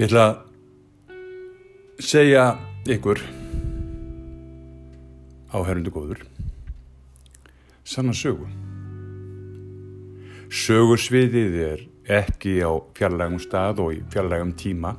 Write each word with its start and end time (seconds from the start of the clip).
Ég 0.00 0.06
ætla 0.06 0.22
að 0.32 2.06
segja 2.08 2.42
ykkur 2.88 3.18
áherundu 5.52 5.90
góður 5.92 6.22
sanna 7.84 8.14
sögu. 8.16 8.46
Sögursviðið 10.48 11.58
er 11.66 11.82
ekki 12.16 12.54
á 12.64 12.80
fjarlægum 12.96 13.42
stað 13.44 13.82
og 13.84 13.92
í 13.98 14.00
fjarlægum 14.14 14.54
tíma. 14.56 14.94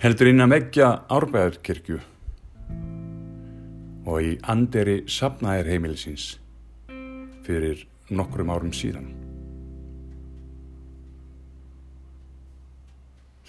Heldur 0.00 0.30
inn 0.32 0.40
að 0.46 0.54
vekja 0.54 0.88
árbæðarkirkju 1.12 1.98
og 4.08 4.30
í 4.30 4.38
anderi 4.54 5.02
sapnaðir 5.04 5.68
heimilisins 5.74 6.30
fyrir 7.44 7.84
nokkrum 8.08 8.56
árum 8.56 8.72
síðan. 8.72 9.21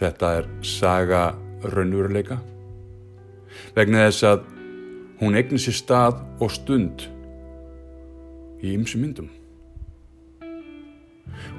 Þetta 0.03 0.29
er 0.35 0.47
saga 0.67 1.21
raunveruleika 1.63 2.35
vegna 3.71 4.01
þess 4.09 4.25
að 4.27 4.41
hún 5.21 5.37
eignir 5.39 5.61
sér 5.63 5.77
stað 5.77 6.19
og 6.43 6.51
stund 6.51 7.05
í 8.59 8.73
ymsu 8.73 8.99
myndum. 8.99 9.29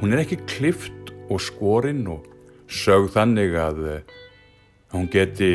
Hún 0.03 0.13
er 0.13 0.25
ekki 0.27 0.43
klift 0.45 1.15
og 1.33 1.41
skorinn 1.41 2.05
og 2.13 2.29
sög 2.69 3.09
þannig 3.17 3.57
að 3.57 3.83
hún 4.93 5.09
geti 5.09 5.53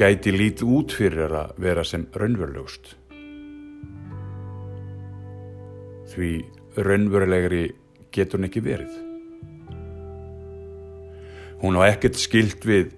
gæti 0.00 0.32
lítið 0.32 0.76
út 0.80 0.96
fyrir 0.96 1.40
að 1.44 1.56
vera 1.60 1.84
sem 1.84 2.08
raunverulegust. 2.16 2.94
Því 6.14 6.30
raunverulegri 6.80 7.66
getur 8.14 8.40
hún 8.40 8.48
ekki 8.48 8.64
verið. 8.64 9.13
Hún 11.64 11.78
á 11.80 11.88
ekkert 11.88 12.18
skilt 12.20 12.66
við 12.68 12.90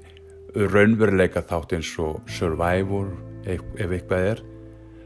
raunveruleika 0.58 1.38
þátt 1.46 1.76
eins 1.76 1.92
og 2.02 2.16
Survivor 2.26 3.12
ef 3.46 3.62
eitthvað 3.78 4.24
er. 4.32 4.40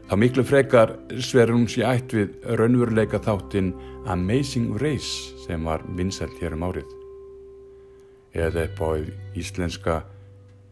Þá 0.09 0.15
miklu 0.17 0.45
frekar 0.49 0.95
sverður 1.21 1.59
hún 1.59 1.67
sér 1.69 1.91
ætt 1.91 2.15
við 2.17 2.47
raunveruleika 2.57 3.19
þáttinn 3.21 3.69
Amazing 4.09 4.81
Race 4.81 5.37
sem 5.43 5.69
var 5.69 5.85
vinsælt 5.93 6.41
hér 6.41 6.57
um 6.57 6.65
árið. 6.71 6.89
Eða 8.33 8.65
upp 8.65 8.81
á 8.81 8.89
íslenska 9.37 9.99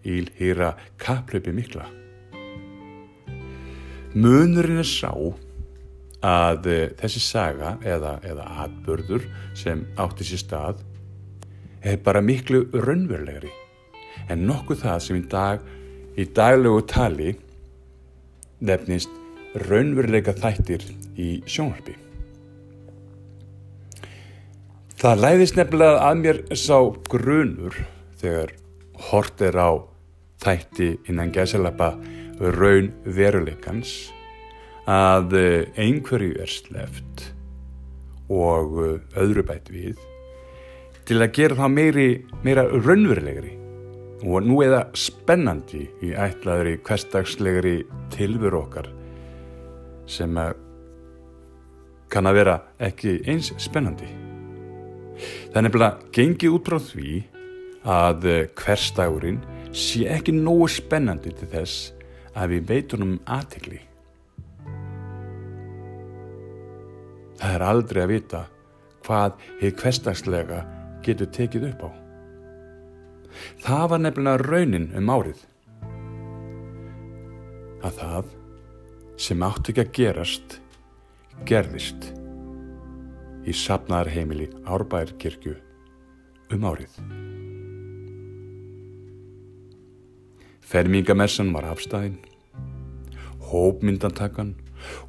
ílhýra 0.01 0.73
kaplöpi 0.97 1.53
mikla. 1.53 1.85
Munurinn 4.17 4.81
er 4.81 4.89
sá 4.89 5.13
að 6.25 6.73
þessi 6.97 7.21
saga 7.21 7.77
eða, 7.85 8.17
eða 8.25 8.49
atbörður 8.65 9.29
sem 9.53 9.85
átti 10.01 10.25
sér 10.25 10.47
stað 10.47 10.87
er 11.81 11.99
bara 12.03 12.21
miklu 12.21 12.65
raunverulegri 12.73 13.51
en 14.29 14.45
nokkuð 14.47 14.83
það 14.83 14.99
sem 15.05 15.19
í 15.19 15.25
dag 15.31 15.63
í 16.19 16.25
daglegu 16.35 16.83
tali 16.89 17.33
nefnist 18.59 19.11
raunveruleika 19.69 20.35
þættir 20.37 20.83
í 21.17 21.29
sjónharpi. 21.49 21.95
Það 24.99 25.21
læðist 25.23 25.55
nefnilega 25.55 26.01
að 26.09 26.21
mér 26.25 26.41
sá 26.59 26.77
grunur 27.07 27.75
þegar 28.19 28.51
hort 29.09 29.41
er 29.47 29.55
á 29.55 29.71
þætti 30.43 30.89
innan 31.07 31.31
gæsalappa 31.35 31.93
raun 32.39 32.91
veruleikans 33.07 34.11
að 34.89 35.37
einhverju 35.79 36.35
er 36.43 36.51
sleft 36.51 37.29
og 38.29 38.75
öðru 39.15 39.43
bætt 39.47 39.71
við 39.71 39.95
til 41.09 41.23
að 41.23 41.31
gera 41.33 41.55
það 41.57 41.71
meiri, 41.73 42.09
meira 42.45 42.67
raunverulegri 42.69 43.55
og 44.29 44.43
nú 44.45 44.59
eða 44.61 44.83
spennandi 44.93 45.87
í 46.05 46.11
ætlaðri 46.13 46.75
hverstagslegri 46.85 47.79
tilveru 48.13 48.59
okkar 48.59 48.91
sem 50.09 50.37
að 50.37 50.53
kann 52.13 52.29
að 52.29 52.37
vera 52.37 52.55
ekki 52.91 53.15
eins 53.29 53.49
spennandi. 53.57 54.05
Það 55.49 55.57
er 55.57 55.65
nefnilega 55.65 56.13
gengið 56.13 56.55
út 56.59 56.69
frá 56.69 56.79
því 56.91 57.17
að 57.89 58.31
hverstagurinn 58.61 59.43
sé 59.73 60.05
ekki 60.13 60.37
nógu 60.37 60.69
spennandi 60.77 61.33
til 61.41 61.49
þess 61.49 61.91
að 62.37 62.53
við 62.53 62.73
veitunum 62.75 63.19
aðtegli. 63.25 63.81
Það 67.39 67.53
er 67.55 67.71
aldrei 67.73 68.05
að 68.05 68.11
vita 68.13 68.49
hvað 69.07 69.47
hefur 69.63 69.81
hverstagslega 69.81 70.67
getur 71.05 71.29
tekið 71.35 71.69
upp 71.71 71.85
á. 71.87 71.91
Það 73.63 73.85
var 73.91 74.03
nefnilega 74.03 74.43
raunin 74.45 74.89
um 74.97 75.11
árið. 75.13 75.43
Að 77.85 77.99
það 78.01 78.33
sem 79.19 79.43
átti 79.43 79.73
ekki 79.73 79.83
að 79.83 79.93
gerast, 79.99 80.59
gerðist 81.47 82.09
í 83.47 83.55
sapnaðarheimili 83.55 84.49
Árbæðarkirkju 84.67 85.55
um 86.55 86.65
árið. 86.67 86.97
Fermingamessan 90.69 91.53
var 91.55 91.65
afstæðin, 91.71 92.19
hópmyndantakan 93.49 94.53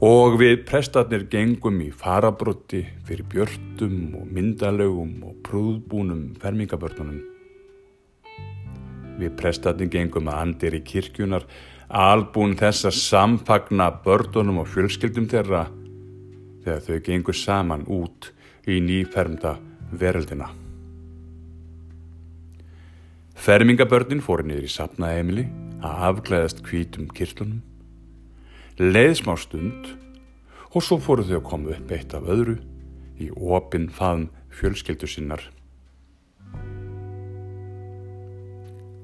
og 0.05 0.39
við 0.41 0.63
prestarnir 0.69 1.27
gengum 1.31 1.81
í 1.85 1.91
farabrotti 1.95 2.83
fyrir 3.07 3.27
björtum 3.33 4.17
og 4.21 4.31
myndalögum 4.35 5.13
og 5.29 5.37
prúðbúnum 5.47 6.23
fermingabörnunum. 6.43 7.21
Við 9.21 9.37
prestarnir 9.39 9.91
gengum 9.93 10.31
að 10.33 10.41
andir 10.45 10.79
í 10.79 10.83
kirkjunar 10.87 11.47
albún 11.91 12.57
þess 12.59 12.87
að 12.89 12.99
samfagna 13.01 13.91
börnunum 14.05 14.63
og 14.63 14.71
fjölskyldum 14.71 15.29
þeirra 15.31 15.67
þegar 16.65 16.85
þau 16.87 16.99
gengur 17.07 17.37
saman 17.37 17.87
út 17.89 18.31
í 18.69 18.79
nýfermda 18.85 19.57
veröldina. 19.91 20.51
Fermingabörnin 23.41 24.21
fóru 24.21 24.45
niður 24.45 24.69
í 24.69 24.71
sapnaheimili 24.71 25.47
að 25.81 26.07
afglæðast 26.11 26.61
kvítum 26.67 27.09
kirtlunum 27.17 27.63
leið 28.81 29.19
smá 29.19 29.35
stund 29.37 29.89
og 30.73 30.81
svo 30.81 30.97
fóru 31.05 31.27
þau 31.29 31.35
að 31.37 31.49
koma 31.51 31.73
upp 31.75 31.91
eitt 31.93 32.15
af 32.17 32.29
öðru 32.33 32.55
í 33.21 33.27
opinn 33.37 33.91
faðum 33.93 34.31
fjölskyldu 34.57 35.09
sinnar. 35.11 35.43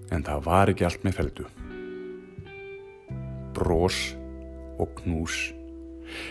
En 0.08 0.24
það 0.24 0.42
var 0.48 0.72
ekki 0.72 0.88
allt 0.88 1.04
með 1.04 1.18
feldu. 1.18 1.46
Brós 3.52 4.00
og 4.80 4.96
knús 5.02 5.36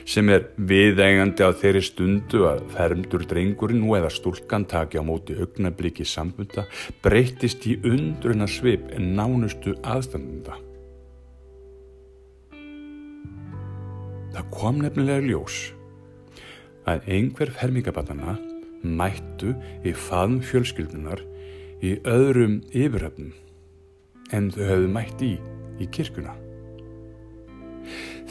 sem 0.09 0.29
er 0.31 0.47
viðengandi 0.57 1.45
á 1.45 1.53
þeirri 1.53 1.85
stundu 1.85 2.45
að 2.49 2.65
fermdur 2.73 3.29
drengurinn 3.29 3.83
nú 3.83 3.93
eða 3.99 4.09
stúlkan 4.09 4.65
taki 4.65 4.97
á 4.97 5.05
móti 5.05 5.35
augnabliki 5.37 6.07
sambunda 6.07 6.65
breytist 7.05 7.67
í 7.69 7.75
undruna 7.83 8.47
svip 8.49 8.87
en 8.95 9.13
nánustu 9.19 9.75
aðstandunda. 9.83 10.55
Það 14.35 14.47
kom 14.51 14.81
nefnilega 14.83 15.23
ljós 15.23 15.57
að 16.85 17.05
einhver 17.07 17.51
fermingabatana 17.55 18.35
mættu 18.83 19.53
í 19.87 19.93
faðum 19.95 20.41
fjölskyldunar 20.43 21.21
í 21.79 21.95
öðrum 22.03 22.57
yfirhöfnum 22.75 23.31
en 24.35 24.49
þau 24.51 24.65
höfðu 24.67 24.89
mætt 24.91 25.23
í 25.23 25.35
í 25.79 25.87
kirkuna. 25.91 26.33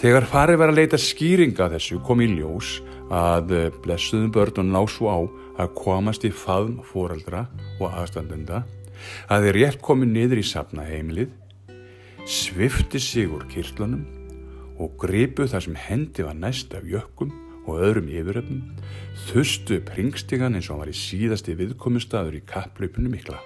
Þegar 0.00 0.26
farið 0.28 0.61
var 0.61 0.73
að 0.73 0.81
leita 0.81 1.00
skýringa 1.00 1.70
þessu 1.73 2.00
kom 2.05 2.20
í 2.20 2.28
ljós 2.34 2.76
að 3.14 3.55
blessuðum 3.84 4.32
börnun 4.34 4.73
ná 4.75 4.82
svo 4.90 5.08
á 5.08 5.19
að 5.62 5.73
komast 5.78 6.26
í 6.28 6.32
faðum 6.34 6.82
fóreldra 6.84 7.46
og 7.78 7.94
aðstandenda 7.94 8.64
að 9.32 9.46
þeir 9.46 9.58
rétt 9.61 9.81
komið 9.84 10.12
niður 10.12 10.43
í 10.43 10.44
safnaheimilið, 10.49 11.32
svifti 12.28 13.00
sig 13.00 13.31
úr 13.31 13.44
kirtlunum 13.49 14.05
og 14.79 14.97
gripu 15.00 15.47
þar 15.50 15.67
sem 15.67 15.79
hendi 15.79 16.26
var 16.26 16.37
næst 16.38 16.75
af 16.75 16.87
jökkum 16.88 17.32
og 17.65 17.81
öðrum 17.81 18.11
yfiröfnum, 18.12 18.62
þustu 19.31 19.79
upp 19.79 19.93
hringstigan 19.94 20.56
eins 20.56 20.69
og 20.69 20.76
hann 20.76 20.85
var 20.85 20.93
í 20.93 20.99
síðasti 20.99 21.55
viðkomustadur 21.59 22.37
í 22.37 22.43
kapplöpunum 22.49 23.15
mikla. 23.15 23.38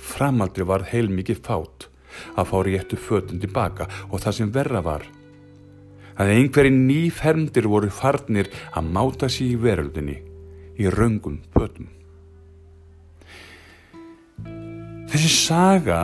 Framaldri 0.00 0.66
var 0.66 0.84
heil 0.90 1.08
mikið 1.12 1.40
fát 1.46 1.86
að 2.34 2.50
fá 2.50 2.56
réttu 2.66 2.98
fötun 2.98 3.40
tilbaka 3.40 3.86
og 4.10 4.20
það 4.20 4.36
sem 4.40 4.52
verra 4.52 4.82
var 4.84 5.06
að 6.20 6.34
einhverji 6.34 6.72
nýfermdir 6.74 7.68
voru 7.70 7.88
farnir 7.94 8.50
að 8.76 8.90
máta 8.92 9.30
sér 9.30 9.54
í 9.54 9.60
veröldinni 9.62 10.18
í 10.80 10.90
raungum 10.92 11.38
fötum. 11.54 11.88
Þessi 15.10 15.30
saga 15.32 16.00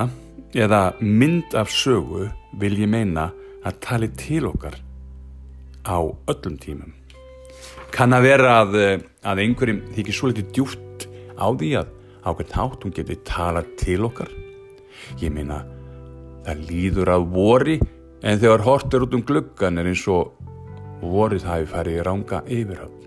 eða 0.57 0.95
mynd 1.01 1.55
af 1.55 1.69
sögu 1.69 2.31
vil 2.57 2.79
ég 2.81 2.89
meina 2.89 3.29
að 3.67 3.81
tali 3.85 4.09
til 4.17 4.47
okkar 4.49 4.79
á 5.85 5.99
öllum 6.01 6.57
tímum. 6.57 6.93
kann 7.93 8.13
að 8.13 8.23
vera 8.23 8.65
að, 8.65 8.75
eh, 8.77 8.99
að 9.25 9.41
einhverjum 9.45 9.83
þykir 9.95 10.15
svo 10.15 10.29
litið 10.29 10.53
djúft 10.53 11.07
á 11.37 11.47
því 11.53 11.71
að 11.81 11.89
ákveðt 12.25 12.53
hátt 12.53 12.83
hún 12.83 12.95
geti 12.97 13.17
talað 13.25 13.77
til 13.77 14.01
okkar 14.05 14.31
ég 15.21 15.33
meina 15.33 15.65
það 16.45 16.67
líður 16.71 17.09
að 17.15 17.29
vori 17.31 17.81
en 18.23 18.39
þegar 18.39 18.65
hortur 18.67 19.07
út 19.07 19.15
um 19.15 19.23
gluggan 19.23 19.79
er 19.79 19.87
eins 19.87 20.09
og 20.09 20.33
vorið 21.03 21.45
hafi 21.45 21.67
farið 21.67 22.03
ranga 22.05 22.43
yfirhöfn 22.49 23.03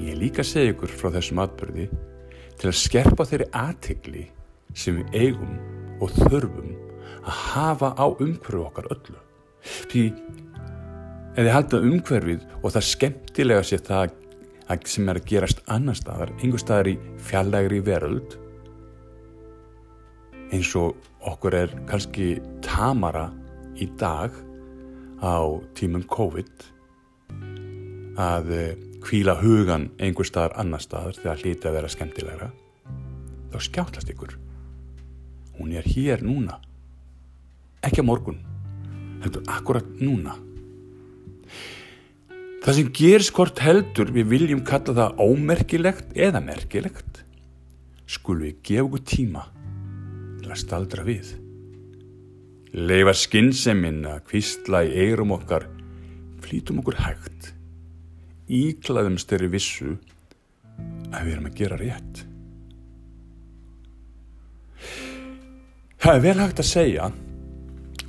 ég 0.00 0.18
líka 0.18 0.42
segja 0.42 0.74
ykkur 0.74 0.88
frá 0.88 1.10
þessum 1.14 1.42
atbyrði 1.46 1.88
til 2.60 2.70
að 2.70 2.78
skerpa 2.80 3.26
þeirri 3.28 3.48
aðtegli 3.56 4.26
sem 4.76 5.00
við 5.00 5.16
eigum 5.24 5.56
og 6.00 6.12
þurfum 6.18 6.74
að 7.20 7.38
hafa 7.54 7.92
á 7.96 8.06
umhverfu 8.12 8.64
okkar 8.66 8.90
öllu. 8.94 9.18
Því 9.90 10.04
ef 10.10 11.40
þið 11.40 11.52
halda 11.54 11.82
umhverfið 11.90 12.44
og 12.60 12.74
það 12.74 12.88
skemmtilega 12.90 13.66
sé 13.66 13.80
það 13.84 14.16
sem 14.86 15.08
er 15.10 15.18
að 15.18 15.26
gerast 15.26 15.64
annar 15.66 15.96
staðar, 15.98 16.30
einhver 16.38 16.62
staðar 16.62 16.92
í 16.92 16.98
fjallægri 17.26 17.80
veröld 17.82 18.36
eins 20.54 20.70
og 20.78 20.94
okkur 21.26 21.56
er 21.58 21.74
kannski 21.90 22.36
tamara 22.62 23.28
í 23.78 23.88
dag 23.98 24.34
á 25.22 25.42
tímum 25.74 26.04
COVID 26.10 26.66
að 28.20 28.54
kvíla 29.00 29.36
hugan 29.40 29.88
einhver 30.00 30.28
staðar 30.28 30.56
annar 30.60 30.82
staðar 30.84 31.16
þegar 31.18 31.42
hlýti 31.42 31.68
að 31.68 31.76
vera 31.78 31.90
skemmtilegra 31.92 32.50
þá 33.50 33.58
skjáttlast 33.66 34.12
ykkur. 34.12 34.36
Hún 35.58 35.74
er 35.76 35.86
hér 35.86 36.22
núna. 36.24 36.60
Ekki 37.84 38.02
að 38.02 38.08
morgun 38.10 38.40
heldur 39.20 39.44
akkurat 39.52 39.86
núna. 40.00 40.36
Það 42.60 42.76
sem 42.76 42.90
ger 42.96 43.24
skort 43.24 43.60
heldur 43.64 44.12
við 44.12 44.32
viljum 44.34 44.64
kalla 44.68 44.94
það 44.96 45.22
ómerkilegt 45.24 46.16
eða 46.16 46.42
merkilegt 46.44 47.22
skulum 48.10 48.48
við 48.48 48.58
gefa 48.66 48.86
okkur 48.88 49.04
tíma 49.06 49.44
til 50.40 50.50
að 50.50 50.60
staldra 50.60 51.06
við. 51.06 51.30
Leifa 52.76 53.14
skynnseminn 53.16 54.04
að 54.06 54.24
kvistla 54.28 54.84
í 54.86 54.92
eirum 55.06 55.32
okkar 55.34 55.66
flítum 56.44 56.82
okkur 56.82 57.00
hægt 57.00 57.50
íklaðum 58.50 59.18
styrir 59.20 59.52
vissu 59.52 59.94
að 61.10 61.26
við 61.26 61.32
erum 61.34 61.48
að 61.50 61.58
gera 61.60 61.78
rétt. 61.80 62.22
Það 66.00 66.16
er 66.16 66.24
vel 66.24 66.38
hægt 66.40 66.62
að 66.62 66.70
segja 66.70 67.10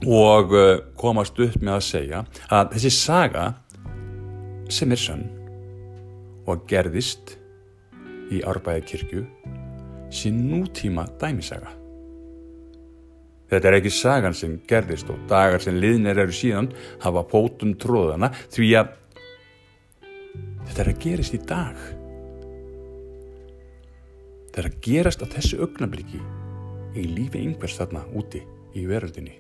og 0.08 0.54
uh, 0.56 0.78
komast 0.98 1.38
upp 1.44 1.58
með 1.62 1.76
að 1.76 1.86
segja 1.86 2.24
að 2.50 2.72
þessi 2.78 2.92
saga 2.96 3.44
sem 4.72 4.96
er 4.96 5.02
sann 5.02 5.26
og 6.50 6.64
gerðist 6.70 7.36
í 8.32 8.40
árbæðakirkju 8.48 9.26
sín 10.12 10.40
nútíma 10.50 11.06
dæmisaga. 11.20 11.76
Þetta 13.52 13.68
er 13.68 13.78
ekki 13.82 13.92
sagan 13.92 14.36
sem 14.36 14.56
gerðist 14.68 15.10
og 15.12 15.20
dagar 15.28 15.60
sem 15.64 15.76
liðnir 15.76 16.24
eru 16.24 16.36
síðan 16.36 16.72
hafa 17.04 17.26
pótum 17.28 17.76
tróðana 17.80 18.32
því 18.56 18.70
að 18.80 18.94
þetta 20.72 20.84
er 20.86 20.90
að 20.94 21.02
gerist 21.04 21.34
í 21.36 21.38
dag. 21.44 21.80
Þetta 24.46 24.62
er 24.62 24.68
að 24.70 24.78
gerast 24.86 25.24
á 25.24 25.28
þessu 25.34 25.58
augnabliki 25.66 26.20
í 26.96 27.04
lífi 27.12 27.42
einhvers 27.44 27.76
þarna 27.76 28.06
úti 28.16 28.40
í 28.80 28.86
veröldinni. 28.88 29.34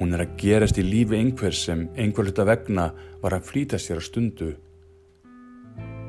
Hún 0.00 0.14
er 0.16 0.24
að 0.24 0.34
gerast 0.42 0.80
í 0.82 0.84
lífi 0.86 1.18
einhver 1.20 1.54
sem 1.54 1.86
einhver 1.94 2.26
hluta 2.26 2.46
vegna 2.48 2.88
var 3.22 3.38
að 3.38 3.46
flýta 3.52 3.78
sér 3.78 4.02
á 4.02 4.04
stundu 4.04 4.50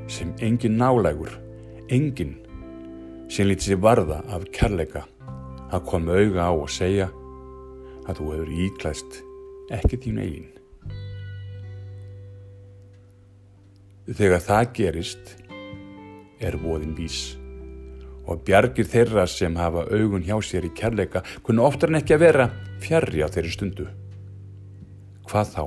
sem 0.10 0.34
engin 0.42 0.78
nálægur, 0.81 1.38
engin 1.94 2.36
sem 3.30 3.46
lítið 3.46 3.69
sér 3.69 3.81
varða 3.86 4.24
af 4.34 4.50
kærleika 4.54 5.06
að 5.69 5.86
koma 5.94 6.18
auga 6.18 6.50
á 6.50 6.54
og 6.58 6.74
segja 6.74 7.12
að 8.06 8.18
þú 8.18 8.34
hefur 8.34 8.54
íklæst 8.66 9.24
ekki 9.78 10.01
þín 10.01 10.22
eigin. 10.25 10.55
Þegar 14.06 14.44
það 14.46 14.68
gerist 14.78 15.31
er 16.38 16.56
voðin 16.62 16.94
vís 16.94 17.34
og 18.30 18.44
bjargir 18.46 18.86
þeirra 18.90 19.24
sem 19.30 19.56
hafa 19.57 19.88
augun 19.90 20.25
hjá 20.25 20.36
sér 20.46 20.68
í 20.68 20.74
kærleika 20.78 21.24
kunna 21.46 21.66
oftar 21.66 21.90
en 21.90 21.98
ekki 22.00 22.13
að 22.13 22.22
vera 22.22 22.46
fjarrri 22.86 23.25
á 23.25 23.30
þeirri 23.34 23.54
stundu. 23.54 23.88
Hvað 25.25 25.52
þá 25.56 25.63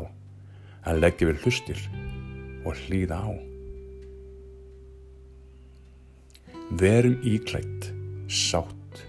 að 0.87 1.03
leggja 1.03 1.31
við 1.33 1.43
hlustir 1.43 1.83
og 2.63 2.79
hlýða 2.87 3.19
á. 3.27 3.31
Verum 6.79 7.19
íklætt, 7.27 7.91
sátt 8.31 9.03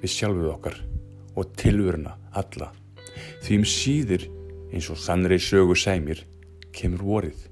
við 0.00 0.16
sjálfuð 0.16 0.50
okkar 0.56 0.80
og 1.36 1.52
tilvöruna 1.60 2.16
alla. 2.32 2.72
Þým 3.44 3.68
síðir 3.68 4.30
eins 4.72 4.88
og 4.88 5.00
sannrei 5.00 5.36
sögu 5.36 5.76
sæmir 5.76 6.24
kemur 6.72 7.04
vorið, 7.04 7.51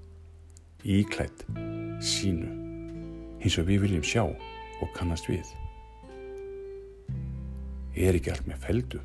íklætt 0.84 1.44
sínu 2.04 2.48
eins 3.40 3.56
og 3.60 3.68
við 3.68 3.86
viljum 3.86 4.04
sjá 4.04 4.24
og 4.26 4.92
kannast 4.96 5.28
við. 5.30 5.44
Er 7.96 8.16
ekki 8.16 8.32
allt 8.32 8.48
með 8.48 8.66
feldu? 8.66 9.00